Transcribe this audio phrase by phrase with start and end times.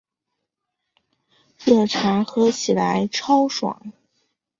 [1.63, 3.93] 热茶喝起来超爽